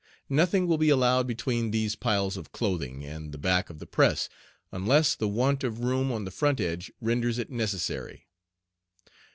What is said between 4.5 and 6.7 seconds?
unless the want of room on the front